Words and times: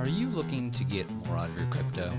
Are 0.00 0.08
you 0.08 0.30
looking 0.30 0.70
to 0.70 0.82
get 0.82 1.10
more 1.10 1.36
out 1.36 1.50
of 1.50 1.58
your 1.58 1.66
crypto? 1.66 2.10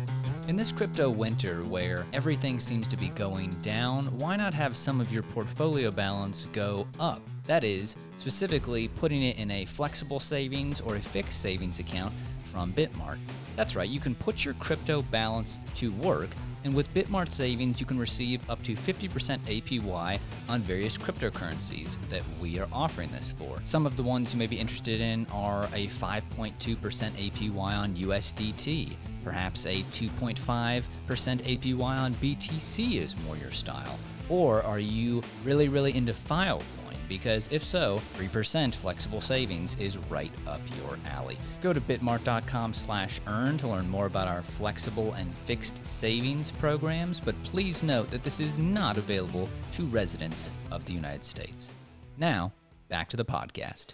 In 0.47 0.55
this 0.55 0.71
crypto 0.71 1.09
winter 1.09 1.63
where 1.63 2.05
everything 2.13 2.59
seems 2.59 2.87
to 2.89 2.95
be 2.95 3.07
going 3.07 3.49
down, 3.63 4.05
why 4.19 4.35
not 4.35 4.53
have 4.53 4.77
some 4.77 5.01
of 5.01 5.11
your 5.11 5.23
portfolio 5.23 5.89
balance 5.89 6.47
go 6.53 6.87
up? 6.99 7.23
That 7.47 7.63
is, 7.63 7.95
specifically 8.19 8.87
putting 8.87 9.23
it 9.23 9.39
in 9.39 9.49
a 9.49 9.65
flexible 9.65 10.19
savings 10.19 10.79
or 10.79 10.97
a 10.97 10.99
fixed 10.99 11.41
savings 11.41 11.79
account 11.79 12.13
from 12.43 12.71
Bitmart. 12.71 13.17
That's 13.55 13.75
right, 13.75 13.89
you 13.89 13.99
can 13.99 14.13
put 14.13 14.45
your 14.45 14.53
crypto 14.55 15.01
balance 15.01 15.59
to 15.77 15.91
work 15.93 16.29
and 16.63 16.73
with 16.73 16.93
Bitmart 16.93 17.31
savings, 17.31 17.79
you 17.79 17.85
can 17.85 17.97
receive 17.97 18.47
up 18.49 18.61
to 18.63 18.75
50% 18.75 19.39
APY 19.39 20.19
on 20.49 20.61
various 20.61 20.97
cryptocurrencies 20.97 21.97
that 22.09 22.23
we 22.39 22.59
are 22.59 22.67
offering 22.71 23.11
this 23.11 23.33
for. 23.37 23.59
Some 23.63 23.85
of 23.85 23.97
the 23.97 24.03
ones 24.03 24.33
you 24.33 24.39
may 24.39 24.47
be 24.47 24.59
interested 24.59 25.01
in 25.01 25.25
are 25.31 25.65
a 25.73 25.87
5.2% 25.87 26.53
APY 26.53 27.57
on 27.57 27.95
USDT. 27.95 28.95
Perhaps 29.23 29.65
a 29.65 29.83
2.5% 29.83 30.83
APY 31.07 31.83
on 31.83 32.13
BTC 32.15 32.95
is 32.95 33.15
more 33.25 33.37
your 33.37 33.51
style. 33.51 33.97
Or 34.31 34.63
are 34.63 34.79
you 34.79 35.21
really, 35.43 35.67
really 35.67 35.95
into 35.95 36.13
Filecoin? 36.13 36.81
because 37.11 37.49
if 37.51 37.61
so, 37.61 37.99
3% 38.15 38.73
flexible 38.73 39.19
savings 39.19 39.75
is 39.75 39.97
right 40.09 40.31
up 40.47 40.61
your 40.77 40.97
alley. 41.11 41.37
Go 41.59 41.73
to 41.73 41.81
bitmart.com 41.81 42.73
slash 42.73 43.19
earn 43.27 43.57
to 43.57 43.67
learn 43.67 43.89
more 43.89 44.05
about 44.05 44.29
our 44.29 44.41
flexible 44.41 45.11
and 45.13 45.35
fixed 45.39 45.85
savings 45.85 46.53
programs, 46.53 47.19
but 47.19 47.35
please 47.43 47.83
note 47.83 48.09
that 48.11 48.23
this 48.23 48.39
is 48.39 48.57
not 48.57 48.95
available 48.95 49.49
to 49.73 49.83
residents 49.87 50.51
of 50.71 50.85
the 50.85 50.93
United 50.93 51.25
States. 51.25 51.73
Now, 52.17 52.53
back 52.91 53.07
to 53.07 53.15
the 53.15 53.25
podcast. 53.25 53.93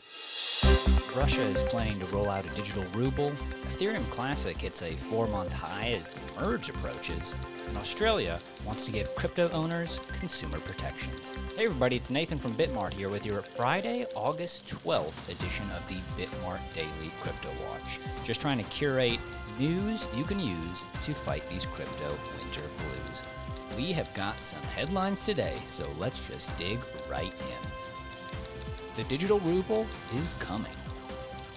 Russia 1.16 1.42
is 1.42 1.62
planning 1.70 2.00
to 2.00 2.06
roll 2.08 2.30
out 2.30 2.46
a 2.46 2.56
digital 2.56 2.84
ruble. 2.96 3.30
Ethereum 3.70 4.04
Classic 4.10 4.58
hits 4.58 4.82
a 4.82 4.94
four 4.94 5.28
month 5.28 5.54
high 5.54 5.92
as 5.92 6.08
the 6.10 6.20
merge 6.42 6.70
approaches. 6.70 7.36
And 7.68 7.78
Australia 7.78 8.40
wants 8.66 8.86
to 8.86 8.92
give 8.92 9.14
crypto 9.16 9.50
owners 9.52 10.00
consumer 10.20 10.60
protections. 10.60 11.22
Hey 11.56 11.66
everybody, 11.66 11.96
it's 11.96 12.10
Nathan 12.10 12.40
from 12.40 12.54
Bitmart 12.54 12.92
here 12.92 13.10
with 13.10 13.24
your 13.24 13.44
Friday, 13.44 14.08
August 14.16 14.68
12th 14.68 15.30
edition 15.30 15.66
of 15.76 15.88
the 15.88 16.02
Bitmart 16.20 16.62
Daily 16.74 17.12
Crypto 17.20 17.50
Watch. 17.68 18.00
Just 18.26 18.42
trying 18.42 18.58
to 18.58 18.70
curate 18.72 19.20
news 19.60 20.08
you 20.16 20.24
can 20.24 20.40
use 20.40 20.86
to 21.04 21.14
fight 21.14 21.48
these 21.50 21.68
crypto 21.68 22.10
winter 22.40 22.68
blues. 22.78 23.78
We 23.78 23.92
have 23.94 24.12
got 24.16 24.42
some 24.42 24.62
headlines 24.70 25.22
today, 25.22 25.56
so 25.68 25.88
let's 26.00 26.28
just 26.28 26.56
dig 26.58 26.80
right 27.08 27.32
in. 27.32 27.97
The 28.98 29.04
digital 29.04 29.38
ruble 29.42 29.86
is 30.16 30.34
coming. 30.40 30.72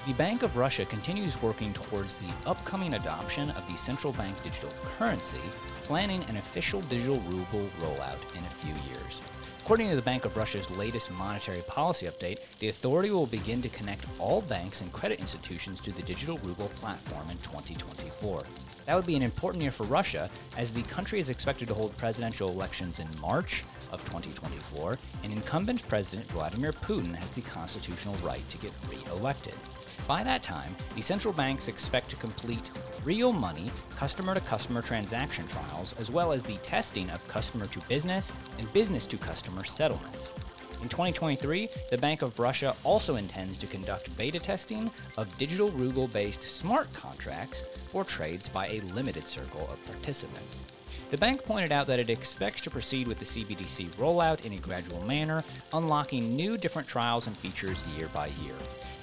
The 0.07 0.13
Bank 0.13 0.43
of 0.43 0.59
Russia 0.59 0.85
continues 0.85 1.41
working 1.41 1.73
towards 1.73 2.19
the 2.19 2.29
upcoming 2.45 2.93
adoption 2.93 3.49
of 3.53 3.67
the 3.67 3.79
central 3.79 4.13
bank 4.13 4.43
digital 4.43 4.69
currency, 4.99 5.41
planning 5.85 6.23
an 6.29 6.37
official 6.37 6.83
digital 6.83 7.17
ruble 7.21 7.67
rollout 7.81 8.21
in 8.37 8.45
a 8.45 8.57
few 8.61 8.75
years. 8.93 9.23
According 9.63 9.89
to 9.89 9.97
the 9.97 10.03
Bank 10.03 10.27
of 10.27 10.37
Russia's 10.37 10.71
latest 10.73 11.11
monetary 11.13 11.63
policy 11.63 12.05
update, 12.05 12.41
the 12.59 12.69
authority 12.69 13.11
will 13.11 13.27
begin 13.27 13.63
to 13.63 13.71
connect 13.71 14.05
all 14.19 14.43
banks 14.43 14.83
and 14.83 14.93
credit 14.93 15.19
institutions 15.19 15.81
to 15.81 15.93
the 15.93 16.03
digital 16.03 16.37
ruble 16.45 16.69
platform 16.77 17.31
in 17.31 17.39
2024. 17.39 18.43
That 18.85 18.97
would 18.97 19.07
be 19.07 19.17
an 19.17 19.23
important 19.23 19.63
year 19.63 19.73
for 19.73 19.85
Russia, 19.85 20.29
as 20.59 20.75
the 20.75 20.83
country 20.83 21.21
is 21.21 21.31
expected 21.31 21.69
to 21.69 21.75
hold 21.75 21.97
presidential 21.97 22.51
elections 22.51 22.99
in 22.99 23.09
March 23.19 23.65
of 23.93 24.05
2024, 24.05 24.99
and 25.25 25.33
incumbent 25.33 25.87
President 25.89 26.27
Vladimir 26.31 26.73
Putin 26.73 27.15
has 27.15 27.33
the 27.33 27.43
constitutional 27.43 28.15
right 28.17 28.49
to 28.51 28.59
get 28.59 28.73
re 28.89 28.99
elected. 29.11 29.55
By 30.07 30.25
that 30.25 30.43
time, 30.43 30.75
the 30.95 31.03
central 31.03 31.33
banks 31.33 31.69
expect 31.69 32.11
to 32.11 32.17
complete 32.17 32.71
real 33.05 33.33
money 33.33 33.71
customer 33.97 34.35
to 34.35 34.41
customer 34.41 34.83
transaction 34.83 35.47
trials, 35.47 35.95
as 35.99 36.11
well 36.11 36.33
as 36.33 36.43
the 36.43 36.57
testing 36.59 37.11
of 37.11 37.27
customer 37.29 37.67
to 37.69 37.81
business 37.89 38.33
and 38.59 38.73
business 38.73 39.07
to 39.07 39.17
customer 39.17 39.65
settlements. 39.65 40.31
In 40.83 40.89
2023, 40.89 41.69
the 41.91 41.99
Bank 41.99 42.23
of 42.23 42.39
Russia 42.39 42.75
also 42.85 43.17
intends 43.17 43.59
to 43.59 43.67
conduct 43.67 44.17
beta 44.17 44.39
testing 44.39 44.91
of 45.19 45.37
digital 45.37 45.69
ruble 45.73 46.09
based 46.09 46.43
smart 46.43 46.91
contracts 46.95 47.65
for 47.89 48.03
trades 48.03 48.49
by 48.49 48.69
a 48.69 48.81
limited 48.95 49.27
circle 49.27 49.69
of 49.71 49.85
participants. 49.85 50.65
The 51.11 51.19
bank 51.19 51.43
pointed 51.45 51.73
out 51.73 51.87
that 51.87 51.99
it 51.99 52.11
expects 52.11 52.61
to 52.63 52.71
proceed 52.71 53.07
with 53.07 53.19
the 53.19 53.25
CBDC 53.25 53.89
rollout 53.97 54.45
in 54.45 54.53
a 54.53 54.59
gradual 54.59 55.03
manner, 55.03 55.43
unlocking 55.73 56.37
new 56.37 56.57
different 56.57 56.89
trials 56.89 57.27
and 57.27 57.37
features 57.37 57.83
year 57.97 58.09
by 58.15 58.27
year. 58.43 58.55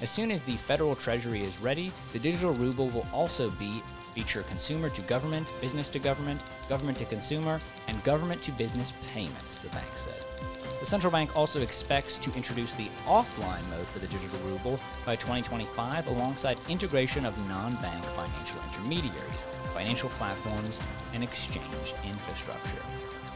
As 0.02 0.10
soon 0.10 0.32
as 0.32 0.44
the 0.44 0.58
federal 0.58 0.96
treasury 0.96 1.42
is 1.42 1.60
ready, 1.60 1.92
the 2.14 2.20
digital 2.20 2.54
ruble 2.54 2.90
will 2.90 3.08
also 3.14 3.50
be 3.52 3.82
feature 4.14 4.44
consumer 4.44 4.90
to 4.90 5.02
government, 5.04 5.48
business 5.62 5.90
to 5.90 6.00
government, 6.00 6.42
government 6.70 6.98
to 6.98 7.06
consumer, 7.06 7.60
and 7.88 8.04
government 8.04 8.42
to 8.44 8.52
business 8.54 8.92
payments, 9.14 9.58
the 9.58 9.70
bank 9.70 9.88
said. 9.96 10.27
The 10.88 10.92
central 10.92 11.12
bank 11.12 11.36
also 11.36 11.62
expects 11.62 12.18
to 12.20 12.34
introduce 12.34 12.74
the 12.74 12.88
offline 13.06 13.70
mode 13.70 13.86
for 13.88 14.00
the 14.00 14.08
digital 14.08 14.40
ruble 14.48 14.80
by 15.06 15.18
2025 15.18 16.08
alongside 16.08 16.58
integration 16.70 17.26
of 17.26 17.38
non-bank 17.50 18.06
financial 18.06 18.62
intermediaries, 18.64 19.44
financial 19.74 20.08
platforms, 20.12 20.80
and 21.14 21.26
exchange 21.26 21.94
infrastructure. 22.06 22.82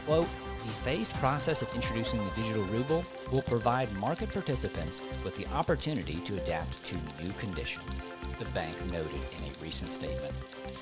Quote, 0.06 0.28
the 0.64 0.72
phased 0.80 1.12
process 1.16 1.60
of 1.60 1.74
introducing 1.74 2.24
the 2.24 2.30
digital 2.30 2.64
ruble 2.64 3.04
will 3.30 3.42
provide 3.42 3.92
market 3.98 4.32
participants 4.32 5.02
with 5.22 5.36
the 5.36 5.46
opportunity 5.48 6.20
to 6.20 6.38
adapt 6.38 6.82
to 6.86 6.96
new 7.22 7.32
conditions, 7.34 8.02
the 8.38 8.44
bank 8.46 8.76
noted 8.90 9.12
in 9.12 9.44
a 9.44 9.62
recent 9.62 9.92
statement. 9.92 10.32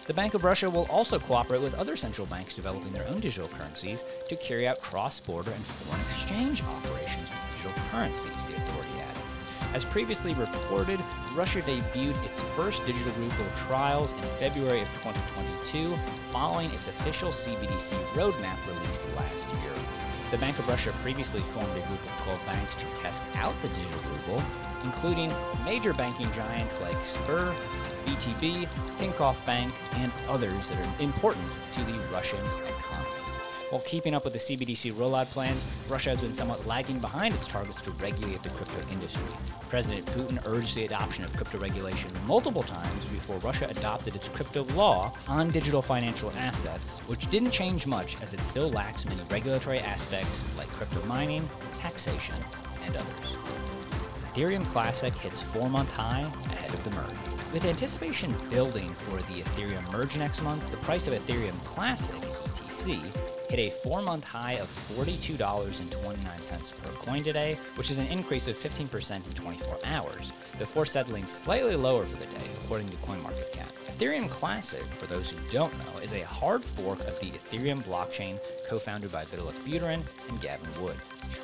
The 0.06 0.14
Bank 0.14 0.34
of 0.34 0.44
Russia 0.44 0.68
will 0.68 0.86
also 0.90 1.18
cooperate 1.18 1.62
with 1.62 1.74
other 1.74 1.96
central 1.96 2.26
banks 2.26 2.54
developing 2.54 2.92
their 2.92 3.06
own 3.08 3.20
digital 3.20 3.48
currencies 3.48 4.04
to 4.28 4.36
carry 4.36 4.66
out 4.66 4.80
cross 4.80 5.20
border 5.20 5.52
and 5.52 5.64
foreign 5.64 6.00
exchange 6.02 6.62
operations 6.62 7.28
with 7.30 7.62
digital 7.62 7.82
currencies, 7.90 8.46
the 8.46 8.56
authority. 8.56 8.99
As 9.72 9.84
previously 9.84 10.34
reported, 10.34 10.98
Russia 11.32 11.60
debuted 11.62 12.24
its 12.24 12.40
first 12.56 12.84
digital 12.86 13.12
ruble 13.12 13.46
trials 13.68 14.12
in 14.12 14.22
February 14.40 14.82
of 14.82 14.88
2022, 15.02 15.96
following 16.32 16.70
its 16.72 16.88
official 16.88 17.30
CBDC 17.30 17.92
roadmap 18.14 18.58
released 18.66 19.00
last 19.14 19.48
year. 19.62 19.72
The 20.32 20.38
Bank 20.38 20.58
of 20.58 20.68
Russia 20.68 20.92
previously 21.02 21.40
formed 21.40 21.70
a 21.70 21.86
group 21.86 22.02
of 22.02 22.22
12 22.24 22.46
banks 22.46 22.74
to 22.76 22.86
test 23.00 23.22
out 23.36 23.54
the 23.62 23.68
digital 23.68 24.00
ruble, 24.10 24.42
including 24.82 25.32
major 25.64 25.92
banking 25.94 26.30
giants 26.32 26.80
like 26.80 26.96
Sber, 27.04 27.54
VTB, 28.06 28.66
Tinkoff 28.98 29.44
Bank, 29.46 29.72
and 29.94 30.10
others 30.28 30.68
that 30.68 30.78
are 30.78 31.00
important 31.00 31.46
to 31.74 31.84
the 31.84 31.98
Russian 32.12 32.44
economy. 32.66 33.39
While 33.70 33.82
keeping 33.82 34.14
up 34.14 34.24
with 34.24 34.32
the 34.32 34.38
CBDC 34.40 34.94
rollout 34.94 35.30
plans, 35.30 35.64
Russia 35.88 36.10
has 36.10 36.20
been 36.20 36.34
somewhat 36.34 36.66
lagging 36.66 36.98
behind 36.98 37.36
its 37.36 37.46
targets 37.46 37.80
to 37.82 37.92
regulate 37.92 38.42
the 38.42 38.50
crypto 38.50 38.80
industry. 38.90 39.22
President 39.68 40.04
Putin 40.06 40.44
urged 40.44 40.74
the 40.74 40.86
adoption 40.86 41.24
of 41.24 41.32
crypto 41.36 41.56
regulation 41.58 42.10
multiple 42.26 42.64
times 42.64 43.04
before 43.04 43.36
Russia 43.38 43.68
adopted 43.70 44.16
its 44.16 44.28
crypto 44.28 44.64
law 44.74 45.12
on 45.28 45.50
digital 45.50 45.82
financial 45.82 46.32
assets, 46.36 46.98
which 47.06 47.30
didn't 47.30 47.52
change 47.52 47.86
much 47.86 48.20
as 48.20 48.34
it 48.34 48.40
still 48.40 48.70
lacks 48.70 49.06
many 49.06 49.22
regulatory 49.30 49.78
aspects 49.78 50.42
like 50.58 50.66
crypto 50.70 51.00
mining, 51.06 51.48
taxation, 51.78 52.34
and 52.84 52.96
others. 52.96 53.36
Ethereum 54.32 54.66
Classic 54.68 55.14
hits 55.14 55.40
four 55.40 55.68
month 55.68 55.92
high 55.92 56.22
ahead 56.22 56.74
of 56.74 56.82
the 56.82 56.90
merge. 56.90 57.52
With 57.52 57.64
anticipation 57.64 58.34
building 58.50 58.88
for 58.88 59.18
the 59.32 59.42
Ethereum 59.42 59.92
merge 59.92 60.16
next 60.16 60.42
month, 60.42 60.68
the 60.72 60.76
price 60.78 61.06
of 61.06 61.14
Ethereum 61.14 61.62
Classic, 61.64 62.16
ETC, 62.16 63.29
hit 63.50 63.58
a 63.58 63.76
four 63.82 64.00
month 64.00 64.24
high 64.24 64.54
of 64.54 64.68
$42.29 64.94 66.82
per 66.82 66.92
coin 66.92 67.24
today, 67.24 67.58
which 67.74 67.90
is 67.90 67.98
an 67.98 68.06
increase 68.06 68.46
of 68.46 68.56
15% 68.56 69.16
in 69.16 69.32
24 69.32 69.78
hours, 69.84 70.32
before 70.58 70.86
settling 70.86 71.26
slightly 71.26 71.74
lower 71.74 72.04
for 72.04 72.16
the 72.16 72.26
day, 72.26 72.46
according 72.62 72.88
to 72.88 72.96
CoinMarketCap. 72.98 73.66
Ethereum 74.00 74.30
Classic, 74.30 74.84
for 74.84 75.06
those 75.06 75.30
who 75.30 75.36
don't 75.50 75.76
know, 75.78 76.00
is 76.00 76.12
a 76.12 76.24
hard 76.24 76.64
fork 76.64 77.00
of 77.00 77.18
the 77.18 77.32
Ethereum 77.32 77.82
blockchain 77.82 78.38
co 78.68 78.78
founded 78.78 79.10
by 79.10 79.24
Vitalik 79.24 79.58
Buterin 79.64 80.02
and 80.28 80.40
Gavin 80.40 80.70
Wood. 80.80 80.96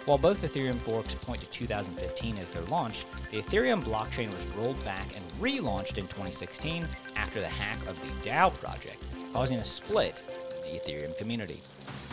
While 0.04 0.18
both 0.18 0.40
Ethereum 0.42 0.76
forks 0.76 1.14
point 1.16 1.40
to 1.40 1.50
2015 1.50 2.38
as 2.38 2.48
their 2.50 2.62
launch, 2.62 3.04
the 3.32 3.42
Ethereum 3.42 3.82
blockchain 3.82 4.32
was 4.32 4.46
rolled 4.56 4.82
back 4.84 5.08
and 5.16 5.24
relaunched 5.40 5.98
in 5.98 6.04
2016 6.06 6.86
after 7.16 7.40
the 7.40 7.48
hack 7.48 7.78
of 7.88 8.00
the 8.00 8.28
DAO 8.28 8.54
project, 8.54 9.02
causing 9.32 9.58
a 9.58 9.64
split 9.64 10.22
in 10.64 10.72
the 10.72 10.78
Ethereum 10.78 11.16
community. 11.18 11.60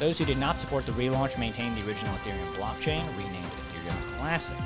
Those 0.04 0.18
who 0.18 0.26
did 0.26 0.38
not 0.38 0.58
support 0.58 0.86
the 0.86 0.92
relaunch 0.92 1.40
maintained 1.40 1.78
the 1.78 1.88
original 1.88 2.14
Ethereum 2.16 2.54
blockchain, 2.56 3.08
renamed 3.16 3.46
Ethereum 3.46 4.18
Classic. 4.18 4.58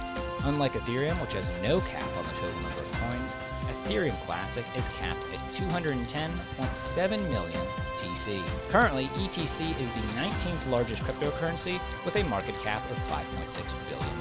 Unlike 0.46 0.72
Ethereum, 0.72 1.22
which 1.22 1.34
has 1.34 1.46
no 1.62 1.80
cap 1.80 2.10
on 2.18 2.24
the 2.24 2.32
total 2.32 2.60
number 2.62 2.80
of 2.80 2.92
coins, 2.94 3.36
Ethereum 3.70 4.20
Classic 4.26 4.66
is 4.76 4.88
capped 4.88 5.22
at 5.32 5.40
210.7 5.54 7.30
million 7.30 7.62
TC. 8.00 8.42
Currently, 8.70 9.06
ETC 9.10 9.80
is 9.80 9.88
the 9.90 10.02
19th 10.20 10.72
largest 10.72 11.04
cryptocurrency 11.04 11.80
with 12.04 12.16
a 12.16 12.24
market 12.24 12.56
cap 12.64 12.82
of 12.90 12.98
$5.6 13.08 13.90
billion. 13.92 14.20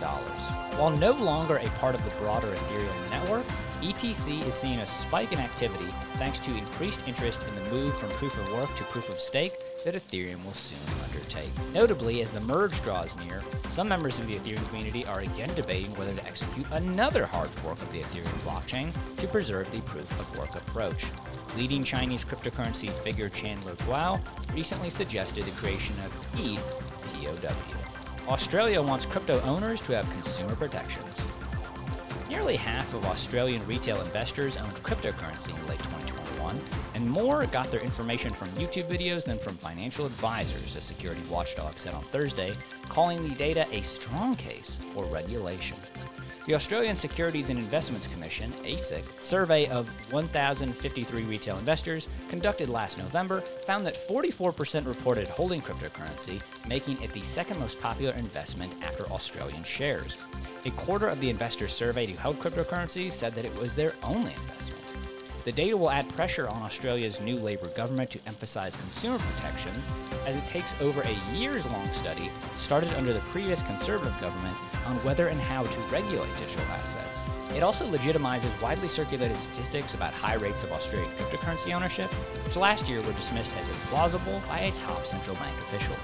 While 0.78 0.90
no 0.98 1.12
longer 1.12 1.56
a 1.56 1.68
part 1.80 1.94
of 1.94 2.04
the 2.04 2.10
broader 2.22 2.48
Ethereum 2.48 3.10
network, 3.10 3.46
ETC 3.80 4.46
is 4.46 4.54
seeing 4.54 4.80
a 4.80 4.86
spike 4.86 5.32
in 5.32 5.38
activity 5.38 5.90
thanks 6.16 6.38
to 6.40 6.54
increased 6.54 7.08
interest 7.08 7.42
in 7.48 7.54
the 7.54 7.70
move 7.70 7.96
from 7.96 8.10
proof 8.10 8.38
of 8.38 8.52
work 8.52 8.74
to 8.76 8.84
proof 8.84 9.08
of 9.08 9.18
stake 9.18 9.54
that 9.86 9.94
Ethereum 9.94 10.44
will 10.44 10.52
soon 10.52 10.80
undertake. 11.04 11.52
Notably, 11.72 12.20
as 12.20 12.32
the 12.32 12.40
merge 12.40 12.82
draws 12.82 13.14
near, 13.24 13.40
some 13.70 13.88
members 13.88 14.18
of 14.18 14.26
the 14.26 14.34
Ethereum 14.34 14.66
community 14.68 15.06
are 15.06 15.20
again 15.20 15.48
debating 15.54 15.94
whether 15.94 16.12
to 16.12 16.26
execute 16.26 16.66
another 16.72 17.24
hard 17.24 17.48
fork 17.48 17.80
of 17.80 17.92
the 17.92 18.00
Ethereum 18.00 18.36
blockchain 18.40 18.92
to 19.16 19.28
preserve 19.28 19.70
the 19.70 19.80
proof 19.82 20.10
of 20.18 20.36
work 20.36 20.56
approach. 20.56 21.04
Leading 21.56 21.84
Chinese 21.84 22.24
cryptocurrency 22.24 22.90
figure 23.04 23.28
Chandler 23.28 23.76
Guo 23.76 24.20
recently 24.52 24.90
suggested 24.90 25.44
the 25.44 25.52
creation 25.52 25.94
of 26.04 26.12
ETH 26.34 26.82
POW. 27.22 28.32
Australia 28.32 28.82
wants 28.82 29.06
crypto 29.06 29.40
owners 29.42 29.80
to 29.82 29.94
have 29.94 30.10
consumer 30.10 30.56
protections. 30.56 31.16
Nearly 32.36 32.56
half 32.56 32.92
of 32.92 33.06
Australian 33.06 33.66
retail 33.66 33.98
investors 34.02 34.58
owned 34.58 34.74
cryptocurrency 34.82 35.58
in 35.58 35.66
late 35.66 35.78
2021, 35.78 36.60
and 36.94 37.08
more 37.08 37.46
got 37.46 37.70
their 37.70 37.80
information 37.80 38.30
from 38.30 38.48
YouTube 38.50 38.90
videos 38.90 39.24
than 39.24 39.38
from 39.38 39.54
financial 39.56 40.04
advisors, 40.04 40.76
a 40.76 40.82
security 40.82 41.22
watchdog 41.30 41.78
said 41.78 41.94
on 41.94 42.02
Thursday, 42.04 42.52
calling 42.90 43.26
the 43.26 43.34
data 43.36 43.66
a 43.72 43.80
strong 43.80 44.34
case 44.34 44.76
for 44.92 45.06
regulation. 45.06 45.78
The 46.46 46.54
Australian 46.54 46.94
Securities 46.94 47.50
and 47.50 47.58
Investments 47.58 48.06
Commission, 48.06 48.52
ASIC, 48.62 49.02
survey 49.20 49.66
of 49.66 49.88
1,053 50.12 51.22
retail 51.22 51.58
investors 51.58 52.08
conducted 52.28 52.68
last 52.68 52.98
November 52.98 53.40
found 53.40 53.84
that 53.84 54.08
44% 54.08 54.86
reported 54.86 55.26
holding 55.26 55.60
cryptocurrency, 55.60 56.40
making 56.68 57.02
it 57.02 57.12
the 57.12 57.22
second 57.22 57.58
most 57.58 57.80
popular 57.80 58.14
investment 58.14 58.72
after 58.84 59.06
Australian 59.06 59.64
shares. 59.64 60.16
A 60.66 60.70
quarter 60.70 61.08
of 61.08 61.18
the 61.18 61.30
investors 61.30 61.74
surveyed 61.74 62.10
who 62.10 62.16
held 62.16 62.38
cryptocurrency 62.38 63.10
said 63.10 63.34
that 63.34 63.44
it 63.44 63.58
was 63.58 63.74
their 63.74 63.92
only 64.04 64.32
investment. 64.32 64.65
The 65.46 65.52
data 65.52 65.76
will 65.76 65.92
add 65.92 66.08
pressure 66.08 66.48
on 66.48 66.60
Australia's 66.62 67.20
new 67.20 67.36
Labour 67.36 67.68
government 67.68 68.10
to 68.10 68.18
emphasize 68.26 68.74
consumer 68.74 69.16
protections 69.16 69.86
as 70.26 70.36
it 70.36 70.44
takes 70.48 70.74
over 70.80 71.02
a 71.02 71.36
years 71.36 71.64
long 71.66 71.88
study 71.92 72.32
started 72.58 72.92
under 72.94 73.12
the 73.12 73.20
previous 73.30 73.62
Conservative 73.62 74.20
government 74.20 74.56
on 74.86 74.96
whether 75.04 75.28
and 75.28 75.40
how 75.40 75.62
to 75.62 75.80
regulate 75.82 76.36
digital 76.40 76.64
assets. 76.64 77.22
It 77.54 77.62
also 77.62 77.88
legitimizes 77.88 78.60
widely 78.60 78.88
circulated 78.88 79.36
statistics 79.36 79.94
about 79.94 80.12
high 80.12 80.34
rates 80.34 80.64
of 80.64 80.72
Australian 80.72 81.12
cryptocurrency 81.12 81.72
ownership, 81.72 82.10
which 82.44 82.56
last 82.56 82.88
year 82.88 83.00
were 83.02 83.12
dismissed 83.12 83.52
as 83.54 83.68
implausible 83.68 84.44
by 84.48 84.58
a 84.58 84.72
top 84.72 85.06
central 85.06 85.36
bank 85.36 85.56
official. 85.58 85.94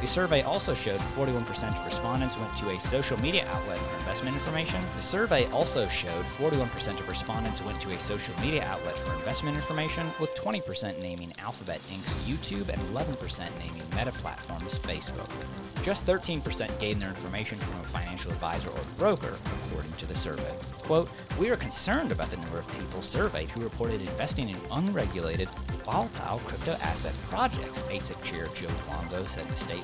The 0.00 0.06
survey 0.06 0.42
also 0.42 0.72
showed 0.72 0.98
41% 1.00 1.78
of 1.78 1.84
respondents 1.84 2.38
went 2.38 2.56
to 2.58 2.70
a 2.70 2.80
social 2.80 3.20
media 3.20 3.46
outlet 3.50 3.78
for 3.78 3.96
investment 3.98 4.34
information. 4.36 4.82
The 4.96 5.02
survey 5.02 5.46
also 5.50 5.88
showed 5.88 6.24
41% 6.24 7.00
of 7.00 7.08
respondents 7.08 7.62
went 7.62 7.80
to 7.82 7.90
a 7.90 7.98
social 7.98 8.38
media 8.40 8.64
outlet 8.64 8.96
for 8.96 9.14
investment 9.14 9.56
information, 9.56 10.06
with 10.18 10.34
20% 10.34 11.02
naming 11.02 11.34
Alphabet 11.38 11.80
Inc.'s 11.90 12.14
YouTube 12.26 12.70
and 12.70 12.80
11% 12.94 13.48
naming 13.58 13.82
Meta 13.94 14.12
Platforms' 14.12 14.78
Facebook. 14.78 15.30
Just 15.82 16.06
13% 16.06 16.78
gained 16.78 17.02
their 17.02 17.10
information 17.10 17.58
from 17.58 17.80
a 17.80 17.84
financial 17.84 18.30
advisor 18.30 18.70
or 18.70 18.80
broker, 18.96 19.36
according 19.66 19.92
to 19.92 20.06
the 20.06 20.16
survey. 20.16 20.54
Quote, 20.82 21.10
We 21.38 21.50
are 21.50 21.56
concerned 21.56 22.10
about 22.10 22.30
the 22.30 22.36
number 22.38 22.58
of 22.58 22.78
people 22.78 23.02
surveyed 23.02 23.50
who 23.50 23.62
reported 23.62 24.00
investing 24.00 24.48
in 24.48 24.56
unregulated, 24.70 25.48
volatile 25.84 26.38
crypto 26.46 26.72
asset 26.82 27.14
projects, 27.28 27.82
ASIC 27.82 28.22
chair 28.22 28.46
Joe 28.54 28.68
Longo 28.88 29.24
said 29.26 29.46
in. 29.46 29.79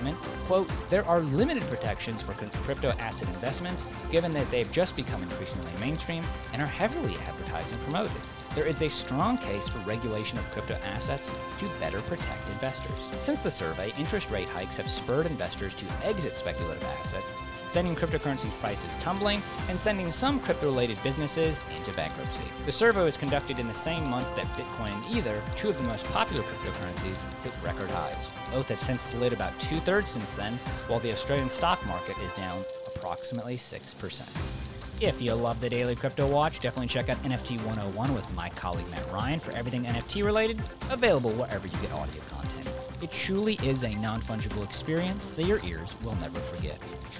Quote, 0.47 0.71
There 0.89 1.07
are 1.07 1.21
limited 1.21 1.63
protections 1.65 2.23
for 2.23 2.35
crypto 2.35 2.91
asset 2.99 3.29
investments, 3.29 3.85
given 4.11 4.33
that 4.33 4.51
they've 4.51 4.71
just 4.73 4.97
become 4.97 5.23
increasingly 5.23 5.71
mainstream 5.81 6.25
and 6.53 6.63
are 6.63 6.67
heavily 6.67 7.17
advertised 7.27 7.73
and 7.73 7.81
promoted. 7.83 8.13
There 8.55 8.67
is 8.67 8.83
a 8.83 8.89
strong 8.89 9.37
case 9.39 9.69
for 9.69 9.79
regulation 9.81 10.39
of 10.39 10.51
crypto 10.51 10.79
assets 10.85 11.31
to 11.59 11.69
better 11.81 12.01
protect 12.03 12.49
investors. 12.49 12.99
Since 13.21 13.43
the 13.43 13.51
survey, 13.51 13.93
interest 13.99 14.31
rate 14.31 14.49
hikes 14.49 14.77
have 14.79 14.89
spurred 14.89 15.27
investors 15.27 15.75
to 15.75 15.85
exit 16.05 16.35
speculative 16.35 16.85
assets 16.85 17.35
sending 17.69 17.95
cryptocurrency 17.95 18.51
prices 18.61 18.97
tumbling 18.99 19.43
and 19.69 19.79
sending 19.79 20.11
some 20.13 20.41
crypto 20.41 20.67
related 20.67 21.03
businesses 21.03 21.61
into 21.77 21.93
bankruptcy. 21.93 22.45
The 22.65 22.73
survey 22.73 23.03
was 23.03 23.17
conducted 23.17 23.59
in 23.59 23.69
the 23.69 23.75
same 23.75 24.09
month 24.09 24.35
that 24.37 24.47
Bitcoin 24.57 24.93
and 24.93 25.17
Ether, 25.17 25.43
two 25.57 25.69
of 25.69 25.77
the 25.77 25.85
most 25.85 26.05
popular 26.07 26.43
cryptocurrencies, 26.43 27.43
hit 27.43 27.53
record 27.63 27.91
highs. 27.91 28.29
Both 28.53 28.69
have 28.69 28.83
since 28.83 29.03
slid 29.03 29.33
about 29.33 29.59
two 29.61 29.79
thirds 29.81 30.11
since 30.11 30.33
then, 30.33 30.55
while 30.89 31.01
the 31.01 31.13
Australian 31.13 31.51
stock 31.51 31.85
market 31.87 32.17
is 32.19 32.33
down 32.33 32.65
approximately 32.95 33.57
6%. 33.57 34.67
If 34.99 35.21
you 35.21 35.35
love 35.35 35.61
the 35.61 35.69
Daily 35.69 35.95
Crypto 35.95 36.27
Watch, 36.27 36.61
definitely 36.61 36.89
check 36.89 37.11
out 37.11 37.23
NFT 37.23 37.63
101 37.67 38.15
with 38.15 38.35
my 38.35 38.49
colleague 38.51 38.91
Matt 38.91 39.13
Ryan 39.13 39.39
for 39.39 39.53
everything 39.53 39.85
NFT 39.85 40.25
related, 40.25 40.59
available 40.91 41.33
wherever 41.33 41.67
you 41.67 41.77
get 41.83 41.93
audio 41.93 42.23
content. 42.31 42.66
It 43.03 43.11
truly 43.11 43.59
is 43.63 43.83
a 43.83 43.91
non 43.97 44.23
fungible 44.23 44.65
experience 44.65 45.31
that 45.31 45.45
your 45.45 45.63
ears 45.65 45.97
will 46.03 46.15
never 46.17 46.41
forget. 46.41 46.79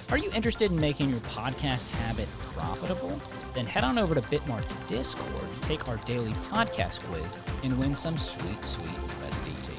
Are 0.09 0.17
you 0.17 0.31
interested 0.31 0.71
in 0.71 0.79
making 0.79 1.09
your 1.09 1.19
podcast 1.19 1.89
habit 1.89 2.27
profitable? 2.39 3.21
Then 3.53 3.67
head 3.67 3.83
on 3.83 3.99
over 3.99 4.15
to 4.15 4.21
Bitmart's 4.21 4.73
Discord 4.87 5.53
to 5.53 5.67
take 5.67 5.87
our 5.87 5.97
daily 5.97 6.33
podcast 6.49 7.01
quiz 7.01 7.39
and 7.63 7.77
win 7.77 7.93
some 7.93 8.17
sweet, 8.17 8.63
sweet 8.65 8.89
USDT. 8.89 9.69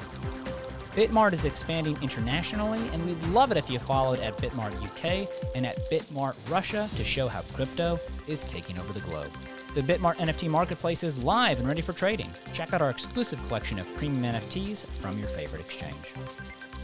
Bitmart 0.95 1.33
is 1.33 1.45
expanding 1.45 1.97
internationally, 2.01 2.89
and 2.93 3.05
we'd 3.05 3.21
love 3.25 3.51
it 3.51 3.57
if 3.57 3.69
you 3.69 3.77
followed 3.77 4.19
at 4.19 4.37
Bitmart 4.37 4.73
UK 4.83 5.29
and 5.53 5.65
at 5.65 5.89
Bitmart 5.89 6.35
Russia 6.49 6.89
to 6.95 7.03
show 7.03 7.27
how 7.27 7.41
crypto 7.53 7.99
is 8.27 8.43
taking 8.45 8.77
over 8.77 8.93
the 8.93 9.01
globe. 9.01 9.31
The 9.75 9.81
Bitmart 9.81 10.15
NFT 10.15 10.49
marketplace 10.49 11.03
is 11.03 11.23
live 11.23 11.59
and 11.59 11.67
ready 11.67 11.81
for 11.81 11.93
trading. 11.93 12.31
Check 12.53 12.73
out 12.73 12.81
our 12.81 12.89
exclusive 12.89 13.39
collection 13.45 13.77
of 13.77 13.97
premium 13.97 14.23
NFTs 14.23 14.87
from 14.87 15.15
your 15.19 15.27
favorite 15.27 15.61
exchange. 15.61 16.15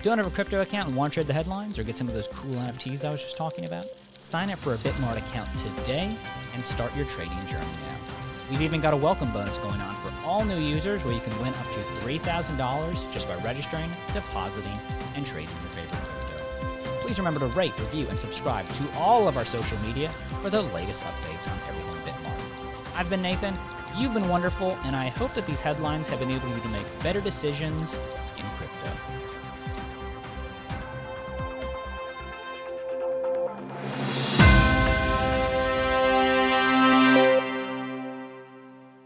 Don't 0.04 0.20
have 0.20 0.28
a 0.28 0.30
crypto 0.30 0.62
account 0.62 0.90
and 0.90 0.96
want 0.96 1.14
to 1.14 1.16
trade 1.16 1.28
the 1.28 1.34
headlines 1.34 1.80
or 1.80 1.84
get 1.84 1.98
some 1.98 2.08
of 2.08 2.14
those 2.14 2.28
cool 2.28 2.54
NFTs 2.54 3.04
I 3.04 3.10
was 3.10 3.24
just 3.24 3.38
talking 3.38 3.66
about? 3.66 3.88
Sign 4.20 4.52
up 4.52 4.60
for 4.60 4.76
a 4.76 4.78
Bitmart 4.78 5.18
account 5.18 5.50
today 5.58 6.16
and 6.54 6.64
start 6.64 6.96
your 6.96 7.08
trading 7.08 7.40
journey 7.48 7.66
now. 7.66 7.98
We've 8.52 8.62
even 8.62 8.82
got 8.82 8.94
a 8.94 8.98
welcome 8.98 9.32
bonus 9.34 9.58
going 9.58 9.82
on 9.82 9.96
for 9.96 10.14
all 10.24 10.46
new 10.46 10.60
users 10.60 11.04
where 11.04 11.14
you 11.16 11.22
can 11.22 11.36
win 11.40 11.56
up 11.56 11.72
to 11.72 11.80
$3,000 11.80 13.12
just 13.12 13.28
by 13.28 13.36
registering, 13.38 13.90
depositing, 14.14 14.78
and 15.16 15.26
trading 15.26 15.50
your 15.50 15.70
favorite 15.70 16.02
crypto. 16.04 17.02
Please 17.02 17.18
remember 17.18 17.40
to 17.40 17.48
rate, 17.48 17.78
review, 17.80 18.06
and 18.10 18.20
subscribe 18.20 18.70
to 18.74 18.84
all 18.94 19.28
of 19.28 19.38
our 19.38 19.46
social 19.46 19.80
media 19.80 20.10
for 20.44 20.52
the 20.52 20.62
latest 20.62 21.04
updates 21.04 21.52
on 21.52 21.58
everything. 21.68 21.95
I've 22.96 23.10
been 23.10 23.22
Nathan, 23.22 23.54
you've 23.98 24.14
been 24.14 24.30
wonderful, 24.30 24.78
and 24.86 24.96
I 24.96 25.10
hope 25.10 25.34
that 25.34 25.46
these 25.46 25.62
headlines 25.62 26.08
have 26.08 26.22
enabled 26.22 26.56
you 26.56 26.62
to 26.62 26.70
make 26.70 27.04
better 27.04 27.20
decisions 27.20 27.94
in 28.38 28.46
crypto. 28.58 29.15